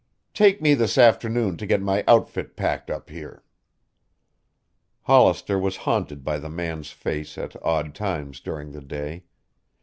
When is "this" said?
0.73-0.97